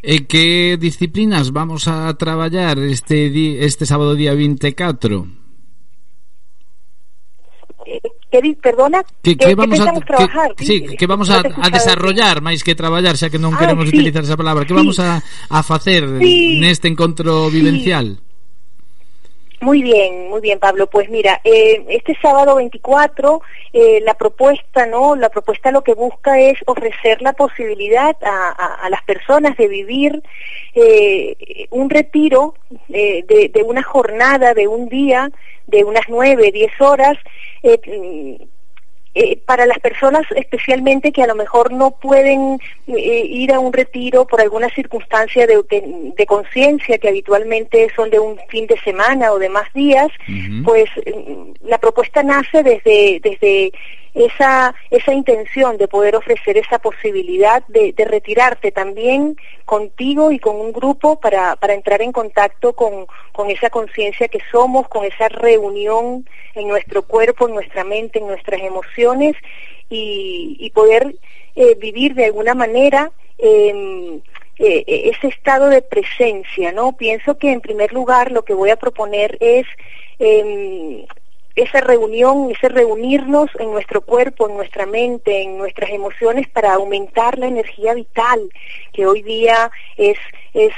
E 0.05 0.27
que 0.27 0.75
disciplinas 0.83 1.55
vamos 1.55 1.87
a 1.87 2.11
traballar 2.19 2.75
este 2.83 3.31
este 3.63 3.87
sábado 3.87 4.19
día 4.19 4.35
24? 4.35 5.31
que 8.33 8.57
perdona, 8.57 9.05
que, 9.21 9.37
que, 9.37 9.45
eh, 9.45 9.49
que 9.49 9.55
vamos 9.55 9.79
que 9.79 9.89
a 9.89 10.01
trabajar. 10.01 10.55
Que, 10.57 10.65
sí, 10.65 10.81
que 10.97 11.07
vamos 11.07 11.29
a, 11.29 11.45
a 11.45 11.69
desarrollar 11.69 12.41
máis 12.41 12.65
que 12.65 12.73
traballar, 12.73 13.21
xa 13.21 13.29
que 13.29 13.37
non 13.37 13.53
ah, 13.53 13.61
queremos 13.61 13.85
sí. 13.85 13.93
utilizar 13.93 14.25
esa 14.25 14.41
palabra, 14.41 14.65
que 14.65 14.73
sí. 14.73 14.81
vamos 14.81 14.97
a 14.97 15.21
a 15.53 15.61
facer 15.61 16.09
sí. 16.17 16.57
neste 16.57 16.89
encontro 16.89 17.53
vivencial? 17.53 18.17
Sí. 18.17 18.32
Muy 19.62 19.81
bien, 19.81 20.28
muy 20.28 20.40
bien, 20.40 20.59
Pablo. 20.59 20.88
Pues 20.88 21.09
mira, 21.09 21.40
eh, 21.45 21.85
este 21.88 22.19
sábado 22.21 22.57
24 22.57 23.40
eh, 23.73 24.00
la 24.00 24.14
propuesta, 24.14 24.87
no, 24.87 25.14
la 25.14 25.28
propuesta 25.28 25.71
lo 25.71 25.85
que 25.85 25.95
busca 25.95 26.40
es 26.40 26.59
ofrecer 26.66 27.23
la 27.23 27.33
posibilidad 27.33 28.16
a, 28.23 28.88
las 28.90 29.04
personas 29.04 29.57
de 29.57 29.69
vivir 29.69 30.21
eh, 30.75 31.69
un 31.71 31.90
retiro 31.90 32.54
de, 32.88 33.25
de, 33.54 33.62
una 33.62 33.85
jornada, 33.85 34.52
de 34.52 34.66
un 34.66 34.88
día, 34.88 35.31
de 35.69 35.85
unas 35.85 36.07
nueve, 36.09 36.50
diez 36.50 36.73
horas 36.81 37.16
eh, 39.14 39.33
eh, 39.33 39.38
para 39.45 39.66
las 39.66 39.78
personas 39.78 40.23
especialmente 40.35 41.12
que 41.12 41.23
a 41.23 41.26
lo 41.26 41.35
mejor 41.35 41.73
no 41.73 41.90
pueden 41.90 42.59
eh, 42.87 43.25
ir 43.26 43.52
a 43.52 43.61
un 43.61 43.73
retiro 43.73 44.26
por 44.26 44.40
alguna 44.40 44.69
circunstancia 44.71 45.47
de, 45.47 45.62
de, 45.69 46.12
de 46.16 46.26
conciencia 46.26 46.99
que 46.99 47.09
habitualmente 47.09 47.88
son 47.95 48.11
de 48.11 48.19
un 48.19 48.38
fin 48.49 48.66
de 48.66 48.78
semana 48.81 49.33
o 49.33 49.38
de 49.38 49.49
más 49.49 49.73
días, 49.75 50.09
uh 50.28 50.33
-huh. 50.33 50.64
pues 50.64 50.88
mm, 51.07 51.69
la 51.69 51.78
propuesta 51.78 52.23
nace 52.23 52.62
desde, 52.62 53.21
desde 53.23 53.73
esa, 54.14 54.75
esa 54.90 55.12
intención 55.12 55.78
de 55.78 55.88
poder 55.88 56.16
ofrecer 56.16 56.59
esa 56.59 56.78
posibilidad 56.78 57.62
de, 57.69 57.95
retirarte 57.97 58.73
también 58.73 59.37
contigo 59.64 60.33
y 60.33 60.38
con 60.38 60.57
un 60.57 60.73
grupo 60.73 61.19
para, 61.19 61.57
para 61.57 61.75
entrar 61.75 62.02
en 62.02 62.12
contacto 62.12 62.75
con, 62.75 63.07
con 63.33 63.50
esa 63.50 63.71
conciencia 63.71 64.28
que 64.28 64.40
somos, 64.50 64.88
con 64.88 65.04
esa 65.04 65.28
reunión 65.28 66.26
en 66.54 66.69
nuestro 66.69 67.02
cuerpo, 67.02 67.49
en 67.49 67.54
nuestra 67.54 67.85
mente, 67.85 68.19
en 68.19 68.26
nuestras 68.26 68.61
emociones 68.61 69.35
y, 69.88 70.71
poder 70.75 71.16
eh, 71.54 71.75
vivir 71.78 72.14
de 72.14 72.25
alguna 72.25 72.54
manera 72.54 73.12
eh, 73.37 74.85
eh, 74.87 75.11
ese 75.16 75.28
estado 75.28 75.69
de 75.71 75.83
presencia, 75.83 76.73
¿no? 76.73 76.97
Pienso 76.97 77.37
que 77.37 77.50
en 77.50 77.61
primer 77.61 77.92
lugar 77.92 78.31
lo 78.31 78.45
que 78.45 78.54
voy 78.54 78.71
a 78.71 78.76
proponer 78.76 79.37
es 79.40 79.66
eh, 80.19 81.04
esa 81.55 81.81
reunión, 81.81 82.51
ese 82.51 82.69
reunirnos 82.69 83.51
en 83.59 83.71
nuestro 83.71 84.01
cuerpo, 84.01 84.49
en 84.49 84.57
nuestra 84.57 84.87
mente, 84.87 85.43
en 85.43 85.59
nuestras 85.59 85.91
emociones 85.91 86.49
para 86.49 86.75
aumentar 86.75 87.39
la 87.39 87.47
energía 87.47 87.95
vital 87.95 88.49
que 88.93 89.07
hoy 89.07 89.23
día 89.23 89.71
es, 89.97 90.19
es 90.55 90.73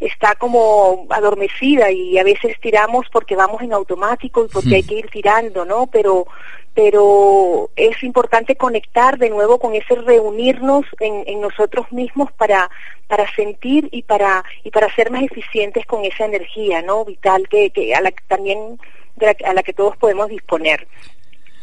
está 0.00 0.36
como 0.36 1.06
adormecida 1.10 1.90
y 1.90 2.18
a 2.18 2.24
veces 2.24 2.56
tiramos 2.60 3.06
porque 3.12 3.34
vamos 3.34 3.62
en 3.62 3.72
automático 3.72 4.44
y 4.44 4.48
porque 4.48 4.76
hay 4.76 4.82
que 4.84 4.94
ir 4.94 5.10
tirando, 5.10 5.64
¿no? 5.64 5.86
Pero 5.86 6.26
pero 6.74 7.70
es 7.74 8.00
importante 8.04 8.54
conectar 8.54 9.18
de 9.18 9.30
nuevo 9.30 9.58
con 9.58 9.74
ese 9.74 9.96
reunirnos 9.96 10.84
en, 11.00 11.24
en 11.26 11.40
nosotros 11.40 11.90
mismos 11.90 12.30
para 12.32 12.70
para 13.08 13.28
sentir 13.34 13.88
y 13.90 14.02
para 14.02 14.44
y 14.62 14.70
para 14.70 14.94
ser 14.94 15.10
más 15.10 15.24
eficientes 15.24 15.84
con 15.86 16.04
esa 16.04 16.26
energía, 16.26 16.82
¿no? 16.82 17.04
Vital 17.04 17.48
que, 17.48 17.70
que 17.70 17.94
a 17.96 18.00
la 18.00 18.12
que 18.12 18.22
también 18.28 18.78
a 19.26 19.54
la 19.54 19.62
que 19.62 19.72
todos 19.72 19.96
podemos 19.96 20.28
disponer. 20.28 20.86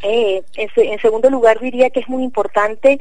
Eh, 0.02 0.42
en, 0.56 1.00
segundo 1.00 1.30
lugar, 1.30 1.58
diría 1.60 1.90
que 1.90 2.00
es 2.00 2.08
muy 2.08 2.22
importante 2.22 3.00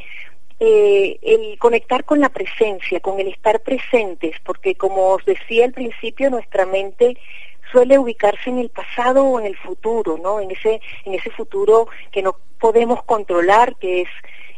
eh, 0.60 1.20
el 1.22 1.58
conectar 1.60 2.06
con 2.06 2.20
la 2.20 2.30
presencia, 2.30 3.00
con 3.00 3.20
el 3.20 3.28
estar 3.28 3.60
presentes, 3.62 4.36
porque 4.44 4.76
como 4.76 5.10
os 5.10 5.26
decía 5.26 5.66
al 5.66 5.74
principio, 5.74 6.30
nuestra 6.30 6.66
mente 6.66 7.18
suele 7.72 7.98
ubicarse 7.98 8.50
en 8.50 8.60
el 8.60 8.70
pasado 8.70 9.26
o 9.26 9.40
en 9.40 9.46
el 9.46 9.58
futuro, 9.58 10.18
¿no? 10.18 10.40
En 10.40 10.52
ese, 10.52 10.80
en 11.04 11.16
ese 11.16 11.30
futuro 11.32 11.88
que 12.12 12.22
no 12.22 12.38
podemos 12.60 13.04
controlar, 13.04 13.76
que 13.76 14.02
es 14.02 14.10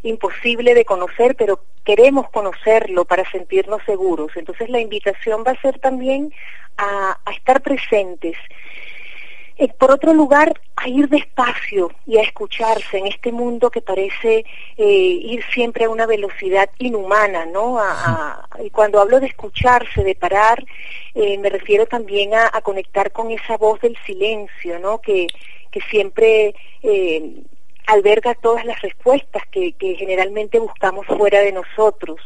imposible 0.03 0.73
de 0.75 0.85
conocer, 0.85 1.35
pero 1.35 1.61
queremos 1.83 2.29
conocerlo 2.29 3.05
para 3.05 3.29
sentirnos 3.31 3.81
seguros. 3.85 4.31
Entonces 4.35 4.69
la 4.69 4.79
invitación 4.79 5.43
va 5.45 5.51
a 5.51 5.61
ser 5.61 5.79
también 5.79 6.31
a 6.77 7.17
estar 7.31 7.61
presentes 7.61 8.37
eh, 9.57 9.69
por 9.79 9.91
otro 9.91 10.13
lugar, 10.13 10.59
a 10.75 10.87
ir 10.87 11.09
despacio 11.09 11.91
y 12.05 12.17
a 12.17 12.21
escucharse 12.21 12.99
en 12.99 13.07
este 13.07 13.31
mundo 13.31 13.71
que 13.71 13.81
parece 13.81 14.45
eh, 14.77 14.85
ir 14.85 15.43
siempre 15.51 15.85
a 15.85 15.89
una 15.89 16.05
velocidad 16.05 16.69
inhumana, 16.77 17.45
¿no? 17.45 17.79
y 18.63 18.69
cuando 18.69 18.99
hablo 18.99 19.19
de 19.19 19.27
escucharse, 19.27 20.03
de 20.03 20.13
parar, 20.13 20.63
eh, 21.15 21.37
me 21.39 21.49
refiero 21.49 21.87
también 21.87 22.35
a, 22.35 22.61
conectar 22.61 23.11
con 23.11 23.31
esa 23.31 23.57
voz 23.57 23.81
del 23.81 23.97
silencio, 24.05 24.77
¿no? 24.79 24.99
Que, 24.99 25.27
que 25.71 25.81
siempre 25.89 26.53
alberga 27.87 28.35
todas 28.35 28.65
las 28.65 28.81
respuestas 28.81 29.43
que, 29.49 29.73
generalmente 29.79 30.59
buscamos 30.59 31.07
fuera 31.07 31.39
de 31.39 31.53
nosotros. 31.53 32.19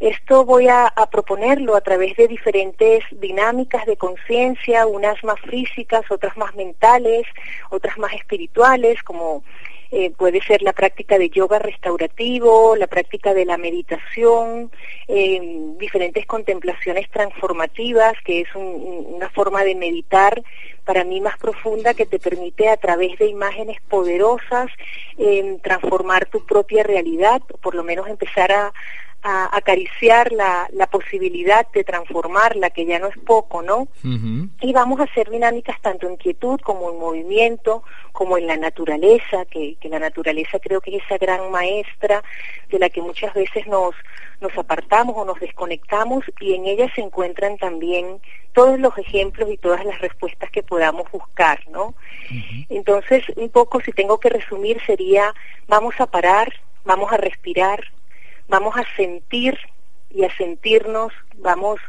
Esto 0.00 0.44
voy 0.44 0.68
a, 0.68 0.92
proponerlo 1.10 1.74
a 1.74 1.80
través 1.80 2.16
de 2.16 2.28
diferentes 2.28 3.02
dinámicas 3.12 3.86
de 3.86 3.96
conciencia, 3.96 4.86
unas 4.86 5.22
más 5.24 5.40
físicas, 5.48 6.02
otras 6.10 6.36
más 6.36 6.54
mentales, 6.54 7.22
otras 7.70 7.96
más 7.96 8.12
espirituales, 8.12 9.02
como 9.02 9.42
eh, 9.90 10.10
puede 10.10 10.42
ser 10.42 10.62
la 10.62 10.72
práctica 10.72 11.18
de 11.18 11.30
yoga 11.30 11.58
restaurativo, 11.58 12.76
la 12.76 12.86
práctica 12.86 13.34
de 13.34 13.44
la 13.44 13.56
meditación, 13.56 14.70
eh, 15.08 15.40
diferentes 15.78 16.26
contemplaciones 16.26 17.08
transformativas, 17.10 18.14
que 18.24 18.40
es 18.40 18.48
una 18.54 19.30
forma 19.30 19.64
de 19.64 19.74
meditar 19.74 20.42
para 20.84 21.04
mí 21.04 21.20
más 21.20 21.36
profunda 21.38 21.94
que 21.94 22.06
te 22.06 22.18
permite 22.18 22.68
a 22.68 22.76
través 22.76 23.18
de 23.18 23.26
imágenes 23.26 23.78
poderosas 23.88 24.68
eh, 25.18 25.58
transformar 25.62 26.26
tu 26.26 26.44
propia 26.46 26.82
realidad, 26.82 27.42
por 27.60 27.74
lo 27.74 27.82
menos 27.82 28.08
empezar 28.08 28.52
a, 28.52 28.72
a 29.28 29.56
acariciar 29.56 30.30
la, 30.30 30.68
la, 30.72 30.86
posibilidad 30.86 31.66
de 31.72 31.82
transformarla, 31.82 32.70
que 32.70 32.86
ya 32.86 33.00
no 33.00 33.08
es 33.08 33.18
poco, 33.18 33.60
¿no? 33.60 33.88
Y 34.60 34.72
vamos 34.72 35.00
a 35.00 35.02
hacer 35.02 35.28
dinámicas 35.30 35.80
tanto 35.82 36.08
en 36.08 36.16
quietud 36.16 36.60
como 36.60 36.92
en 36.92 36.98
movimiento, 37.00 37.82
como 38.12 38.38
en 38.38 38.46
la 38.46 38.56
naturaleza, 38.56 39.44
que, 39.46 39.74
que 39.80 39.88
la 39.88 39.98
naturaleza 39.98 40.60
creo 40.60 40.80
que 40.80 40.96
es 40.96 41.02
esa 41.02 41.18
gran 41.18 41.50
maestra 41.50 42.22
de 42.70 42.78
la 42.78 42.88
que 42.88 43.02
muchas 43.02 43.34
veces 43.34 43.66
nos, 43.66 43.96
nos 44.40 44.56
apartamos 44.56 45.16
o 45.18 45.24
nos 45.24 45.40
desconectamos 45.40 46.24
y 46.40 46.54
en 46.54 46.66
ella 46.66 46.88
se 46.94 47.00
encuentran 47.00 47.58
también 47.58 48.20
todos 48.52 48.78
los 48.78 48.96
ejemplos 48.96 49.50
y 49.50 49.56
todas 49.56 49.84
las 49.84 50.00
respuestas 50.00 50.52
que 50.52 50.62
podamos 50.62 51.10
buscar, 51.10 51.58
¿no? 51.68 51.94
Entonces, 52.68 53.24
un 53.34 53.48
poco, 53.48 53.80
si 53.80 53.90
tengo 53.90 54.20
que 54.20 54.28
resumir, 54.28 54.80
sería, 54.86 55.34
vamos 55.66 55.96
a 55.98 56.06
parar, 56.06 56.52
vamos 56.84 57.12
a 57.12 57.16
respirar, 57.16 57.80
vamos 58.48 58.76
a 58.76 58.84
sentir 58.96 59.58
y 60.10 60.24
a 60.24 60.36
sentirnos, 60.36 61.12
vamos 61.36 61.80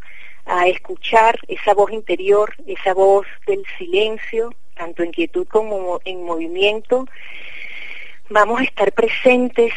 a 0.46 0.68
escuchar 0.68 1.40
esa 1.48 1.74
voz 1.74 1.92
interior, 1.92 2.54
esa 2.66 2.94
voz 2.94 3.28
del 3.46 3.64
silencio, 3.78 4.54
tanto 4.76 5.04
en 5.04 5.12
quietud 5.12 5.48
como 5.48 6.00
en 6.06 6.24
movimiento. 6.24 7.06
Vamos 8.30 8.62
a 8.62 8.64
estar 8.64 8.92
presentes, 8.92 9.74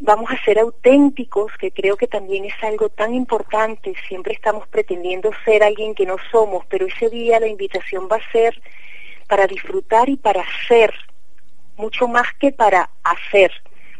vamos 0.00 0.30
a 0.30 0.44
ser 0.44 0.58
auténticos, 0.58 1.52
que 1.58 1.72
creo 1.72 1.96
que 1.96 2.06
también 2.06 2.44
es 2.44 2.54
algo 2.62 2.88
tan 2.88 3.14
importante. 3.14 3.94
Siempre 4.08 4.34
estamos 4.34 4.66
pretendiendo 4.68 5.30
ser 5.44 5.62
alguien 5.62 5.94
que 5.94 6.06
no 6.06 6.16
somos, 6.30 6.64
pero 6.66 6.86
ese 6.86 7.10
día 7.10 7.40
la 7.40 7.48
invitación 7.48 8.08
va 8.10 8.16
a 8.16 8.32
ser 8.32 8.60
para 9.28 9.46
disfrutar 9.46 10.08
y 10.08 10.16
para 10.16 10.44
ser, 10.68 10.94
mucho 11.76 12.06
más 12.06 12.28
que 12.38 12.52
para 12.52 12.88
hacer 13.02 13.52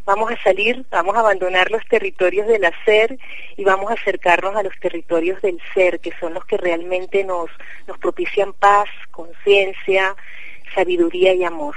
vamos 0.05 0.31
a 0.31 0.43
salir, 0.43 0.85
vamos 0.91 1.17
a 1.17 1.21
abandonar 1.21 1.71
los 1.71 1.83
territorios 1.89 2.47
del 2.47 2.65
hacer 2.65 3.19
y 3.57 3.65
vamos 3.65 3.91
a 3.91 3.95
acercarnos 3.95 4.55
a 4.57 4.63
los 4.63 4.79
territorios 4.81 5.41
del 5.43 5.61
ser, 5.73 6.01
que 6.01 6.13
son 6.21 6.35
los 6.35 6.45
que 6.45 6.57
realmente 6.57 7.25
nos, 7.25 7.51
nos 7.87 7.99
propician 7.99 8.53
paz, 8.53 8.89
conciencia, 9.11 10.15
sabiduría 10.75 11.35
y 11.35 11.45
amor. 11.45 11.77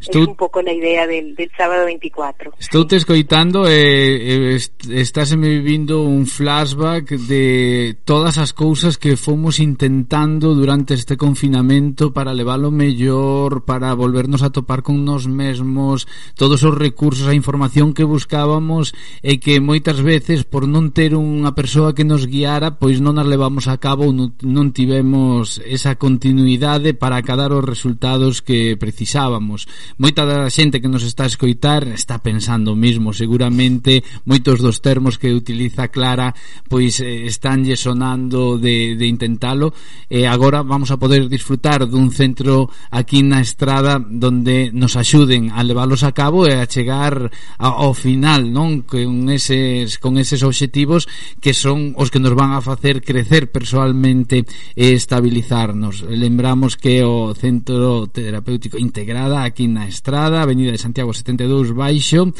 Estou... 0.00 0.22
Es 0.22 0.28
un 0.28 0.34
pouco 0.34 0.62
na 0.64 0.72
idea 0.72 1.06
del, 1.06 1.36
del 1.36 1.50
sábado 1.52 1.84
24. 1.84 2.56
Estou 2.56 2.88
te 2.88 2.96
escoitando 2.96 3.68
eh, 3.68 3.76
eh, 3.76 4.56
e, 4.56 4.96
e 4.96 5.00
estáseme 5.04 5.52
vivindo 5.60 6.00
un 6.00 6.24
flashback 6.24 7.20
de 7.28 8.00
todas 8.08 8.40
as 8.40 8.56
cousas 8.56 8.96
que 8.96 9.20
fomos 9.20 9.60
intentando 9.60 10.56
durante 10.56 10.96
este 10.96 11.20
confinamento 11.20 12.16
para 12.16 12.32
leválo 12.32 12.72
mellor, 12.72 13.68
para 13.68 13.92
volvernos 13.92 14.40
a 14.40 14.48
topar 14.48 14.80
con 14.80 15.04
nos 15.04 15.28
mesmos, 15.28 16.08
todos 16.32 16.64
os 16.64 16.72
recursos, 16.72 17.28
a 17.28 17.36
información 17.36 17.92
que 17.92 18.08
buscábamos 18.08 18.96
e 19.20 19.36
que 19.36 19.60
moitas 19.60 20.00
veces 20.00 20.48
por 20.48 20.64
non 20.64 20.96
ter 20.96 21.12
unha 21.12 21.52
persoa 21.52 21.92
que 21.92 22.08
nos 22.08 22.24
guiara, 22.24 22.80
pois 22.80 23.04
non 23.04 23.20
as 23.20 23.28
levamos 23.28 23.68
a 23.68 23.76
cabo 23.76 24.08
ou 24.08 24.16
non, 24.16 24.32
non 24.40 24.72
tivemos 24.72 25.60
esa 25.60 26.00
continuidade 26.00 26.96
para 26.96 27.20
acadar 27.20 27.52
os 27.52 27.68
resultados 27.68 28.40
que 28.40 28.80
precisábamos 28.80 29.68
moita 29.96 30.28
da 30.28 30.46
xente 30.52 30.78
que 30.78 30.90
nos 30.90 31.02
está 31.02 31.24
a 31.24 31.32
escoitar 31.32 31.88
está 31.90 32.20
pensando 32.20 32.76
mismo, 32.76 33.16
seguramente 33.16 34.04
moitos 34.28 34.60
dos 34.60 34.84
termos 34.84 35.16
que 35.16 35.32
utiliza 35.32 35.88
Clara 35.88 36.34
pois 36.68 37.00
eh, 37.00 37.26
estánlle 37.26 37.74
sonando 37.74 38.58
de, 38.60 38.94
de 38.94 39.06
intentalo 39.06 39.72
e 40.06 40.22
eh, 40.22 40.26
agora 40.26 40.62
vamos 40.62 40.90
a 40.90 40.98
poder 41.00 41.26
disfrutar 41.26 41.88
dun 41.88 42.12
centro 42.12 42.68
aquí 42.90 43.24
na 43.24 43.40
estrada 43.40 43.96
donde 43.98 44.70
nos 44.74 44.98
axuden 44.98 45.50
a 45.54 45.62
leválos 45.64 46.02
a 46.02 46.12
cabo 46.12 46.44
e 46.46 46.54
a 46.54 46.68
chegar 46.68 47.30
ao 47.56 47.94
final, 47.94 48.50
non? 48.50 48.82
Con 48.84 49.30
eses, 49.30 49.96
con 49.96 50.18
eses 50.18 50.42
obxectivos 50.42 51.08
que 51.40 51.54
son 51.54 51.94
os 51.96 52.10
que 52.10 52.20
nos 52.20 52.34
van 52.34 52.52
a 52.52 52.60
facer 52.60 53.00
crecer 53.00 53.48
personalmente 53.48 54.44
e 54.74 54.92
estabilizarnos. 54.92 56.02
Lembramos 56.04 56.76
que 56.76 57.02
o 57.06 57.32
Centro 57.34 58.10
Terapéutico 58.10 58.76
Integrada 58.76 59.44
aquí 59.44 59.70
na 59.70 59.79
na 59.80 59.88
Estrada, 59.88 60.44
Avenida 60.44 60.72
de 60.72 60.78
Santiago 60.78 61.16
72 61.16 61.72
Baixo. 61.72 62.36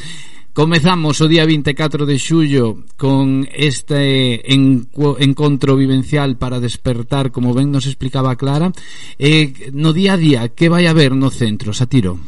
Comezamos 0.53 1.25
o 1.25 1.27
día 1.31 1.49
24 1.49 2.05
de 2.05 2.21
xullo 2.21 2.85
con 3.01 3.49
este 3.49 4.45
encontro 4.45 5.73
vivencial 5.73 6.37
para 6.37 6.61
despertar, 6.61 7.33
como 7.33 7.57
ben 7.57 7.73
nos 7.73 7.89
explicaba 7.89 8.37
Clara. 8.37 8.69
Eh, 9.17 9.73
no 9.73 9.97
día 9.97 10.19
a 10.19 10.21
día, 10.21 10.53
que 10.53 10.69
vai 10.69 10.85
haber 10.85 11.17
no 11.17 11.33
centro, 11.33 11.73
Satiro? 11.73 12.21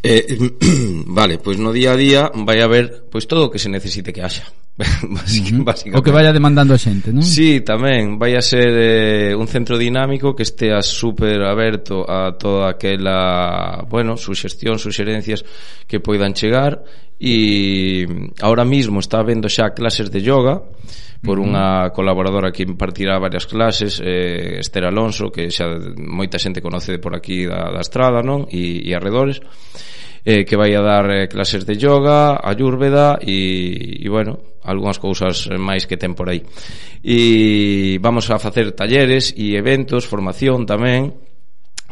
Eh, 0.00 0.24
vale, 1.04 1.36
pois 1.36 1.60
pues 1.60 1.60
no 1.60 1.74
día 1.76 1.92
a 1.92 2.00
día 2.00 2.32
vai 2.32 2.64
haber 2.64 3.04
pois 3.12 3.26
pues, 3.26 3.28
todo 3.28 3.50
o 3.50 3.52
que 3.52 3.60
se 3.60 3.68
necesite 3.68 4.16
que 4.16 4.24
haxa. 4.24 4.48
o 5.94 6.02
que 6.02 6.14
vaya 6.14 6.30
demandando 6.30 6.70
a 6.70 6.78
xente, 6.78 7.10
non? 7.10 7.26
Sí, 7.26 7.66
tamén, 7.66 8.14
vai 8.14 8.38
a 8.38 8.42
ser 8.42 8.70
eh, 8.70 9.34
un 9.34 9.50
centro 9.50 9.74
dinámico 9.74 10.38
que 10.38 10.46
estea 10.46 10.78
super 10.86 11.42
aberto 11.42 12.06
a 12.06 12.38
toda 12.38 12.70
aquela, 12.70 13.82
bueno, 13.90 14.14
suxestión, 14.14 14.78
suxerencias 14.78 15.42
que 15.82 15.98
poidan 15.98 16.30
chegar. 16.30 16.86
E 17.18 18.06
ahora 18.38 18.62
mismo 18.62 19.02
está 19.02 19.18
vendo 19.26 19.50
xa 19.50 19.74
clases 19.74 20.14
de 20.14 20.22
yoga 20.22 20.62
por 21.18 21.42
unha 21.42 21.90
colaboradora 21.90 22.54
que 22.54 22.62
impartirá 22.62 23.18
varias 23.18 23.50
clases, 23.50 23.98
eh, 23.98 24.62
Esther 24.62 24.86
Alonso, 24.86 25.34
que 25.34 25.50
xa 25.50 25.66
moita 25.98 26.38
xente 26.38 26.62
conoce 26.62 27.02
por 27.02 27.18
aquí 27.18 27.42
da, 27.50 27.74
da 27.74 27.82
estrada, 27.82 28.22
non? 28.22 28.46
E, 28.46 28.86
e 28.86 28.94
arredores 28.94 29.42
eh, 30.28 30.44
que 30.44 30.60
vai 30.60 30.76
a 30.76 30.84
dar 30.84 31.08
eh, 31.08 31.24
clases 31.24 31.64
de 31.64 31.80
yoga, 31.80 32.36
ayúrveda 32.44 33.16
e, 33.24 33.96
e 34.04 34.08
bueno, 34.12 34.60
algunhas 34.60 35.00
cousas 35.00 35.48
eh, 35.48 35.56
máis 35.56 35.88
que 35.88 35.96
ten 35.96 36.12
por 36.12 36.28
aí. 36.28 36.44
E 37.00 37.96
vamos 38.04 38.28
a 38.28 38.36
facer 38.36 38.76
talleres 38.76 39.32
e 39.32 39.56
eventos, 39.56 40.04
formación 40.04 40.68
tamén, 40.68 41.16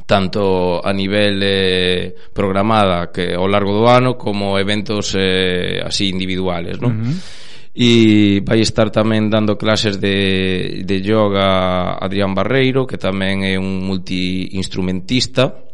tanto 0.04 0.84
a 0.84 0.92
nivel 0.92 1.40
eh, 1.40 2.12
programada 2.36 3.08
que 3.08 3.32
ao 3.32 3.48
largo 3.48 3.72
do 3.72 3.88
ano 3.88 4.20
como 4.20 4.60
eventos 4.60 5.16
eh, 5.16 5.80
así 5.80 6.12
individuales, 6.12 6.76
non? 6.76 6.92
Uh 6.92 7.00
-huh 7.08 7.44
e 7.76 8.40
vai 8.40 8.64
estar 8.64 8.88
tamén 8.88 9.28
dando 9.28 9.60
clases 9.60 10.00
de, 10.00 10.80
de 10.80 10.96
yoga 11.04 12.00
Adrián 12.00 12.32
Barreiro 12.32 12.88
que 12.88 12.96
tamén 12.96 13.44
é 13.44 13.60
un 13.60 13.84
multiinstrumentista 13.84 15.65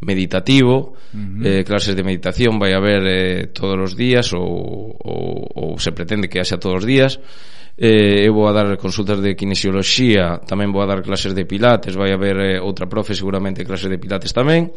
meditativo, 0.00 0.94
uh 0.94 1.18
-huh. 1.18 1.46
eh, 1.46 1.62
clases 1.64 1.94
de 1.94 2.02
meditación 2.02 2.58
vai 2.58 2.72
haber 2.72 3.02
eh, 3.06 3.46
todos 3.50 3.78
os 3.78 3.92
días 3.96 4.32
ou, 4.32 4.94
ou, 4.98 5.48
ou 5.54 5.68
se 5.78 5.90
pretende 5.92 6.28
que 6.28 6.38
haxa 6.38 6.58
todos 6.58 6.82
os 6.82 6.86
días. 6.86 7.18
Eh, 7.78 8.26
eu 8.26 8.34
vou 8.34 8.48
a 8.48 8.52
dar 8.52 8.76
consultas 8.76 9.22
de 9.22 9.38
kinesioloxía, 9.38 10.42
tamén 10.42 10.74
vou 10.74 10.82
a 10.82 10.90
dar 10.90 10.98
clases 10.98 11.30
de 11.30 11.46
pilates, 11.46 11.94
vai 11.94 12.10
haber 12.10 12.58
eh, 12.58 12.58
outra 12.58 12.90
profe 12.90 13.14
seguramente 13.14 13.62
clases 13.62 13.86
de 13.86 14.02
pilates 14.02 14.34
tamén. 14.34 14.74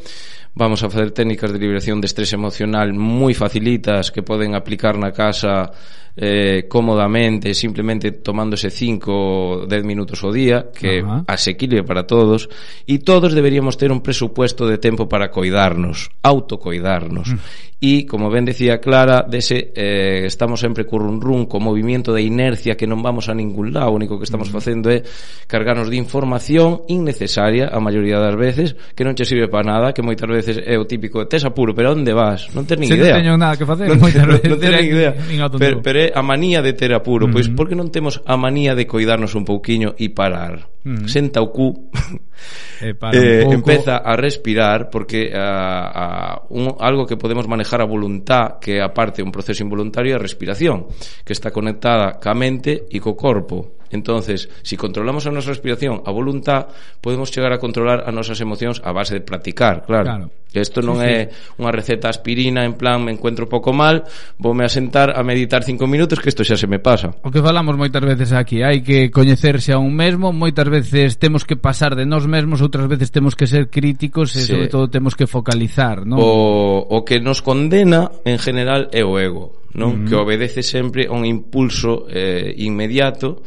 Vamos 0.53 0.85
a 0.85 0.89
facer 0.91 1.09
técnicas 1.09 1.49
de 1.49 1.57
liberación 1.57 1.97
de 1.97 2.05
estrés 2.05 2.29
emocional 2.37 2.93
moi 2.93 3.33
facilitas 3.33 4.13
que 4.13 4.21
poden 4.21 4.53
aplicar 4.53 5.01
na 5.01 5.09
casa 5.09 5.73
eh, 6.15 6.65
cómodamente 6.67 7.53
simplemente 7.53 8.11
tomándose 8.11 8.69
5 8.69 9.11
ou 9.11 9.65
10 9.65 9.83
minutos 9.87 10.19
ao 10.23 10.31
día 10.35 10.67
que 10.75 10.99
uh 10.99 11.07
-huh. 11.07 11.23
asequible 11.27 11.83
para 11.87 12.03
todos 12.03 12.51
e 12.83 12.99
todos 12.99 13.31
deberíamos 13.31 13.79
ter 13.79 13.91
un 13.95 14.03
presupuesto 14.03 14.67
de 14.67 14.75
tempo 14.75 15.07
para 15.07 15.31
coidarnos 15.31 16.11
autocoidarnos 16.19 17.31
uh 17.31 17.39
-huh. 17.39 17.79
e 17.79 18.03
como 18.03 18.27
ben 18.27 18.43
decía 18.43 18.83
Clara 18.83 19.23
dese, 19.23 19.71
eh, 19.71 20.27
estamos 20.27 20.59
sempre 20.59 20.83
currun 20.83 21.23
run 21.23 21.47
co 21.47 21.63
movimiento 21.63 22.11
de 22.11 22.27
inercia 22.27 22.75
que 22.75 22.85
non 22.85 22.99
vamos 22.99 23.31
a 23.31 23.33
ningún 23.33 23.71
lado 23.71 23.95
o 23.95 23.95
único 23.95 24.19
que 24.19 24.27
estamos 24.27 24.51
uh 24.51 24.59
-huh. 24.59 24.59
facendo 24.59 24.91
é 24.91 24.99
cargarnos 25.47 25.87
de 25.87 25.95
información 25.95 26.83
innecesaria 26.91 27.71
a 27.71 27.79
maioría 27.79 28.19
das 28.19 28.35
veces 28.35 28.75
que 28.91 29.07
non 29.07 29.15
che 29.15 29.23
sirve 29.23 29.47
para 29.47 29.63
nada 29.63 29.95
que 29.95 30.03
moitas 30.03 30.27
veces 30.27 30.59
é 30.59 30.75
o 30.75 30.83
típico 30.83 31.23
tes 31.23 31.47
apuro 31.47 31.71
pero 31.71 31.95
onde 31.95 32.11
vas? 32.11 32.51
non 32.51 32.67
ten 32.67 32.79
ni 32.83 32.91
idea 32.91 33.15
non 33.15 33.23
teño 33.23 33.33
nada 33.39 33.55
que 33.55 33.63
facer 33.63 33.87
non, 33.87 33.95
moitas 33.95 34.27
veces 34.27 34.51
non, 34.51 34.59
non 34.59 34.59
ter 34.59 34.75
idea 34.83 35.15
pero, 35.55 35.79
pero 35.79 36.00
é 36.01 36.11
a 36.17 36.25
manía 36.25 36.65
de 36.65 36.73
ter 36.73 36.91
apuro, 36.97 37.29
pois 37.29 37.45
uh 37.45 37.53
-huh. 37.53 37.57
por 37.57 37.65
que 37.69 37.77
non 37.77 37.93
temos 37.93 38.25
a 38.25 38.35
manía 38.39 38.73
de 38.73 38.89
coidarnos 38.89 39.37
un 39.37 39.45
pouquiño 39.45 39.93
e 40.01 40.09
parar? 40.09 40.70
mm. 40.83 41.07
senta 41.07 41.41
o 41.41 41.51
cu 41.51 41.91
eh, 42.81 42.93
eh, 42.93 43.45
empeza 43.49 43.97
a 43.97 44.15
respirar 44.15 44.89
porque 44.89 45.31
a, 45.33 45.87
a, 45.89 46.41
un, 46.49 46.75
algo 46.79 47.05
que 47.05 47.17
podemos 47.17 47.47
manejar 47.47 47.81
a 47.81 47.89
voluntad 47.89 48.57
que 48.59 48.77
é 48.77 48.81
aparte 48.81 49.21
un 49.21 49.31
proceso 49.31 49.61
involuntario 49.61 50.13
é 50.13 50.17
a 50.17 50.21
respiración 50.21 50.89
que 51.25 51.33
está 51.33 51.51
conectada 51.51 52.17
ca 52.17 52.33
mente 52.33 52.89
e 52.89 52.97
co 52.99 53.13
corpo 53.13 53.81
entonces 53.91 54.49
si 54.63 54.77
controlamos 54.79 55.27
a 55.27 55.31
nosa 55.31 55.53
respiración 55.53 56.01
a 56.07 56.11
voluntad 56.11 56.71
podemos 57.03 57.29
chegar 57.29 57.53
a 57.53 57.61
controlar 57.61 58.07
a 58.07 58.11
nosas 58.11 58.39
emocións 58.41 58.81
a 58.81 58.91
base 58.95 59.19
de 59.19 59.23
practicar 59.25 59.85
claro, 59.85 60.05
claro. 60.05 60.41
Isto 60.51 60.83
non 60.83 60.99
sí, 60.99 61.07
é 61.07 61.31
sí. 61.31 61.63
unha 61.63 61.71
receta 61.71 62.11
aspirina 62.11 62.67
en 62.67 62.75
plan 62.75 62.99
me 62.99 63.15
encuentro 63.15 63.47
pouco 63.47 63.71
mal, 63.71 64.03
voume 64.35 64.67
a 64.67 64.71
sentar 64.71 65.15
a 65.15 65.23
meditar 65.23 65.63
cinco 65.63 65.87
minutos 65.87 66.19
que 66.19 66.27
isto 66.27 66.43
xa 66.43 66.59
se 66.59 66.67
me 66.67 66.83
pasa. 66.83 67.15
O 67.23 67.31
que 67.31 67.39
falamos 67.39 67.79
moitas 67.79 68.03
veces 68.03 68.35
aquí, 68.35 68.59
hai 68.59 68.83
que 68.83 69.07
coñecerse 69.07 69.71
a 69.71 69.79
un 69.79 69.95
mesmo, 69.95 70.35
moitas 70.35 70.67
veces 70.71 71.19
temos 71.19 71.43
que 71.43 71.59
pasar 71.59 71.99
de 71.99 72.07
nós 72.07 72.23
mesmos, 72.23 72.63
outras 72.63 72.87
veces 72.87 73.11
temos 73.11 73.35
que 73.35 73.43
ser 73.43 73.67
críticos 73.67 74.31
e 74.39 74.47
sí. 74.47 74.55
sobre 74.55 74.71
todo 74.71 74.87
temos 74.87 75.19
que 75.19 75.27
focalizar, 75.27 76.07
non? 76.07 76.15
O, 76.15 76.87
o 76.87 77.03
que 77.03 77.19
nos 77.19 77.43
condena 77.43 78.07
en 78.23 78.39
general 78.39 78.87
é 78.95 79.03
o 79.03 79.19
ego, 79.19 79.67
non? 79.75 80.01
Mm. 80.01 80.05
Que 80.07 80.15
obedece 80.15 80.63
sempre 80.63 81.11
a 81.11 81.13
un 81.13 81.27
impulso 81.27 82.07
eh, 82.07 82.55
inmediato 82.63 83.43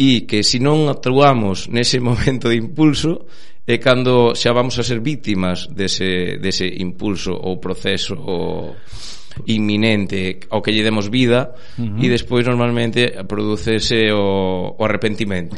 e 0.00 0.24
que 0.24 0.40
se 0.40 0.56
non 0.56 0.88
actuamos 0.88 1.68
nese 1.68 2.00
momento 2.08 2.48
de 2.48 2.56
impulso 2.56 3.28
é 3.62 3.78
cando 3.78 4.34
xa 4.34 4.50
vamos 4.50 4.74
a 4.80 4.82
ser 4.82 4.98
vítimas 4.98 5.70
dese, 5.70 6.40
dese 6.42 6.66
impulso 6.82 7.36
ou 7.36 7.62
proceso 7.62 8.18
ou 8.18 8.74
inminente 9.46 10.46
ao 10.50 10.62
que 10.62 10.72
lle 10.72 10.84
demos 10.84 11.08
vida 11.08 11.54
uh 11.78 11.82
-huh. 11.82 12.02
e 12.02 12.06
despois 12.08 12.44
normalmente 12.46 13.12
producese 13.26 14.12
o, 14.12 14.76
o 14.76 14.82
arrepentimento. 14.84 15.56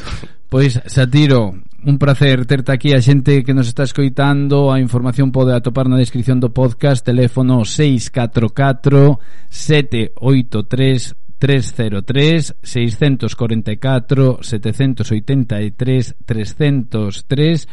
Pois, 0.48 0.78
Satiro, 0.86 1.54
un 1.84 1.98
placer 1.98 2.46
terte 2.46 2.72
aquí 2.72 2.94
a 2.94 3.02
xente 3.02 3.44
que 3.44 3.52
nos 3.52 3.68
está 3.68 3.82
escoitando 3.84 4.72
A 4.72 4.80
información 4.80 5.28
pode 5.34 5.52
atopar 5.52 5.84
na 5.90 6.00
descripción 6.00 6.40
do 6.40 6.54
podcast 6.54 7.04
Teléfono 7.04 7.66
644 7.66 9.20
783 9.50 11.14
303 11.38 12.54
644 12.62 14.38
783 14.40 16.14
303 16.24 17.68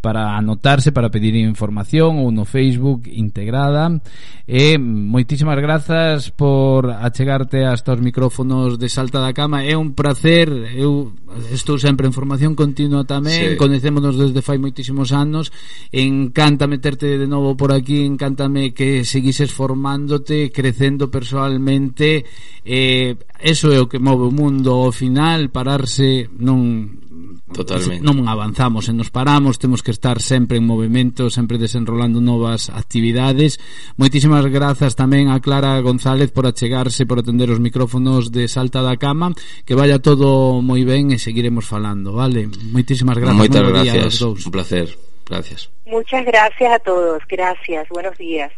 para 0.00 0.36
anotarse, 0.36 0.92
para 0.92 1.10
pedir 1.10 1.34
información 1.36 2.22
ou 2.22 2.30
no 2.30 2.44
Facebook 2.44 3.10
integrada. 3.10 3.90
E 4.46 4.78
moitísimas 4.78 5.58
grazas 5.58 6.30
por 6.30 6.86
achegarte 6.86 7.66
hasta 7.66 7.98
os 7.98 8.00
micrófonos 8.00 8.78
de 8.78 8.86
Salta 8.86 9.18
da 9.18 9.34
Cama. 9.34 9.66
É 9.66 9.74
un 9.74 9.98
placer, 9.98 10.46
eu 10.78 11.10
estou 11.50 11.82
sempre 11.82 12.06
en 12.06 12.14
formación 12.14 12.54
continua 12.54 13.02
tamén, 13.02 13.54
sí. 13.54 13.58
Conhecémonos 13.58 14.14
desde 14.14 14.46
fai 14.46 14.62
moitísimos 14.62 15.10
anos. 15.10 15.50
Encanta 15.90 16.70
meterte 16.70 17.18
de 17.18 17.26
novo 17.26 17.58
por 17.58 17.74
aquí, 17.74 18.06
encántame 18.06 18.70
que 18.70 19.02
seguises 19.02 19.50
formándote, 19.50 20.54
crecendo 20.54 21.10
personalmente. 21.10 22.22
Eh, 22.62 23.18
eso 23.42 23.74
é 23.74 23.82
o 23.82 23.90
que 23.90 23.98
move 23.98 24.30
o 24.30 24.34
mundo 24.34 24.70
ao 24.78 24.94
final, 24.94 25.50
pararse 25.50 26.30
non 26.38 27.02
Totalmente. 27.46 28.02
Non 28.02 28.26
avanzamos 28.26 28.90
e 28.90 28.92
nos 28.92 29.14
paramos, 29.14 29.62
temos 29.62 29.78
que 29.78 29.94
estar 29.94 30.18
sempre 30.18 30.58
en 30.58 30.66
movimento, 30.66 31.30
sempre 31.30 31.62
desenrolando 31.62 32.18
novas 32.18 32.74
actividades. 32.74 33.62
Moitísimas 33.94 34.42
grazas 34.50 34.98
tamén 34.98 35.30
a 35.30 35.38
Clara 35.38 35.78
González 35.78 36.34
por 36.34 36.50
achegarse, 36.50 37.06
por 37.06 37.22
atender 37.22 37.46
os 37.54 37.62
micrófonos 37.62 38.34
de 38.34 38.50
Salta 38.50 38.82
da 38.82 38.98
Cama, 38.98 39.30
que 39.62 39.78
vaya 39.78 40.02
todo 40.02 40.58
moi 40.58 40.82
ben 40.82 41.14
e 41.14 41.22
seguiremos 41.22 41.62
falando, 41.70 42.18
vale? 42.18 42.50
Moitísimas 42.74 43.14
grazas. 43.14 43.38
Moitas 43.38 43.62
gracias, 43.62 44.12
un 44.26 44.50
placer. 44.50 44.90
Gracias. 45.26 45.70
Muchas 45.86 46.22
gracias 46.26 46.70
a 46.70 46.78
todos, 46.82 47.22
gracias, 47.30 47.86
buenos 47.94 48.14
días. 48.18 48.50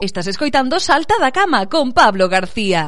Estás 0.00 0.26
escoitando 0.26 0.78
Salta 0.78 1.14
da 1.18 1.32
Cama 1.32 1.68
con 1.72 1.92
Pablo 1.92 2.28
García. 2.28 2.84